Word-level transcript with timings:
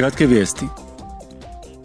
Kratke 0.00 0.26
vijesti. 0.26 0.66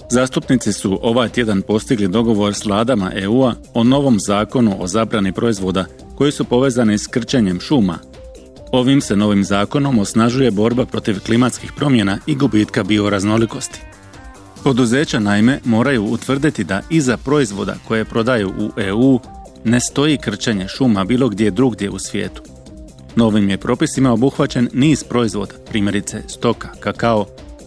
Zastupnici 0.10 0.74
su 0.74 1.00
ovaj 1.02 1.30
tjedan 1.30 1.62
postigli 1.62 2.08
dogovor 2.08 2.54
s 2.54 2.66
vladama 2.66 3.12
EU-a 3.16 3.54
o 3.74 3.84
novom 3.84 4.20
zakonu 4.20 4.76
o 4.80 4.88
zabrani 4.88 5.32
proizvoda 5.32 5.86
koji 6.18 6.32
su 6.32 6.46
povezani 6.46 6.98
s 6.98 7.08
krčenjem 7.08 7.60
šuma. 7.60 7.98
Ovim 8.72 9.02
se 9.02 9.16
novim 9.16 9.44
zakonom 9.44 10.00
osnažuje 10.00 10.52
borba 10.52 10.86
protiv 10.86 11.20
klimatskih 11.26 11.72
promjena 11.74 12.18
i 12.26 12.36
gubitka 12.36 12.84
bioraznolikosti. 12.84 13.82
Poduzeća 14.64 15.20
naime 15.20 15.60
moraju 15.64 16.06
utvrditi 16.06 16.64
da 16.64 16.82
iza 16.90 17.18
proizvoda 17.18 17.76
koje 17.88 18.06
prodaju 18.06 18.50
u 18.50 18.80
EU 18.82 19.20
ne 19.64 19.80
stoji 19.80 20.18
krčenje 20.18 20.68
šuma 20.68 21.04
bilo 21.04 21.30
gdje 21.30 21.52
drugdje 21.52 21.90
u 21.90 22.00
svijetu. 22.00 22.42
Novim 23.16 23.50
je 23.50 23.58
propisima 23.58 24.12
obuhvaćen 24.12 24.70
niz 24.74 25.04
proizvoda, 25.04 25.54
primjerice 25.70 26.22
stoka, 26.28 26.70
kakao, 26.80 27.26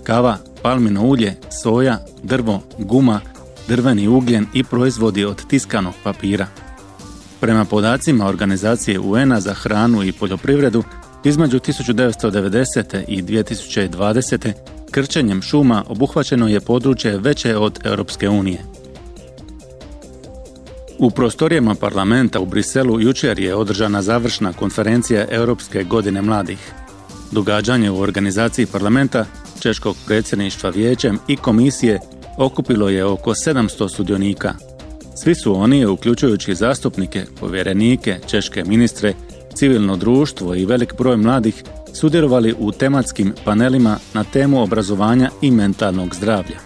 kava, 0.09 0.39
palmino 0.63 1.03
ulje, 1.03 1.35
soja, 1.63 1.99
drvo, 2.23 2.63
guma, 2.79 3.21
drveni 3.69 4.09
ugljen 4.09 4.47
i 4.55 4.65
proizvodi 4.65 5.25
od 5.25 5.47
tiskanog 5.47 5.95
papira. 6.03 6.47
Prema 7.41 7.65
podacima 7.65 8.27
organizacije 8.27 9.01
UN-a 9.01 9.41
za 9.41 9.55
hranu 9.55 10.03
i 10.05 10.13
poljoprivredu, 10.13 10.85
između 11.25 11.59
1990. 11.59 13.05
i 13.09 13.23
2020. 13.23 14.53
krčenjem 14.91 15.43
šuma 15.43 15.85
obuhvaćeno 15.89 16.49
je 16.49 16.61
područje 16.61 17.19
veće 17.19 17.57
od 17.57 17.79
Europske 17.85 18.29
unije. 18.29 18.59
U 20.99 21.11
prostorijama 21.11 21.75
parlamenta 21.75 22.41
u 22.41 22.47
Briselu 22.47 23.01
jučer 23.01 23.39
je 23.39 23.55
održana 23.55 24.03
završna 24.03 24.53
konferencija 24.53 25.27
Europske 25.31 25.85
godine 25.85 26.23
mladih. 26.23 26.73
Događanje 27.33 27.91
u 27.91 28.01
organizaciji 28.01 28.67
parlamenta, 28.67 29.25
Češkog 29.61 29.97
predsjedništva 30.07 30.71
vijećem 30.71 31.19
i 31.29 31.37
komisije 31.37 32.01
okupilo 32.37 32.89
je 32.89 33.05
oko 33.05 33.31
700 33.31 33.89
sudionika. 33.89 34.55
Svi 35.17 35.35
su 35.35 35.55
oni, 35.55 35.87
uključujući 35.87 36.55
zastupnike, 36.55 37.25
povjerenike, 37.41 38.19
češke 38.27 38.65
ministre, 38.65 39.15
civilno 39.55 39.97
društvo 39.97 40.55
i 40.55 40.67
velik 40.67 40.95
broj 40.99 41.17
mladih, 41.17 41.65
sudjelovali 41.93 42.55
u 42.59 42.73
tematskim 42.73 43.35
panelima 43.45 43.99
na 44.15 44.25
temu 44.25 44.63
obrazovanja 44.63 45.31
i 45.43 45.51
mentalnog 45.51 46.15
zdravlja. 46.15 46.59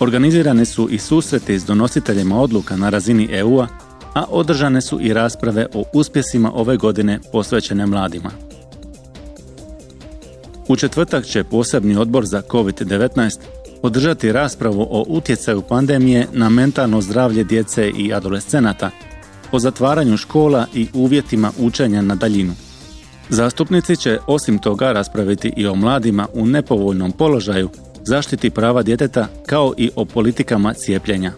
Organizirane 0.00 0.64
su 0.64 0.88
i 0.90 0.98
susreti 0.98 1.58
s 1.58 1.64
donositeljima 1.64 2.40
odluka 2.40 2.76
na 2.76 2.90
razini 2.90 3.28
EU-a, 3.30 3.66
a 4.14 4.24
održane 4.28 4.80
su 4.80 5.00
i 5.00 5.12
rasprave 5.12 5.66
o 5.74 5.84
uspjesima 5.92 6.52
ove 6.54 6.76
godine 6.76 7.20
posvećene 7.32 7.86
mladima. 7.86 8.30
U 10.68 10.76
četvrtak 10.76 11.24
će 11.24 11.44
posebni 11.44 11.96
odbor 11.96 12.26
za 12.26 12.42
COVID-19 12.42 13.38
održati 13.82 14.32
raspravu 14.32 14.82
o 14.90 15.04
utjecaju 15.08 15.62
pandemije 15.62 16.26
na 16.32 16.48
mentalno 16.48 17.00
zdravlje 17.00 17.44
djece 17.44 17.90
i 17.90 18.14
adolescenata, 18.14 18.90
o 19.52 19.58
zatvaranju 19.58 20.16
škola 20.16 20.66
i 20.74 20.88
uvjetima 20.94 21.52
učenja 21.58 22.02
na 22.02 22.14
daljinu. 22.14 22.52
Zastupnici 23.28 23.96
će 23.96 24.18
osim 24.26 24.58
toga 24.58 24.92
raspraviti 24.92 25.52
i 25.56 25.66
o 25.66 25.74
mladima 25.74 26.26
u 26.34 26.46
nepovoljnom 26.46 27.12
položaju 27.12 27.70
zaštiti 28.04 28.50
prava 28.50 28.82
djeteta 28.82 29.28
kao 29.46 29.74
i 29.76 29.90
o 29.96 30.04
politikama 30.04 30.74
cijepljenja. 30.74 31.32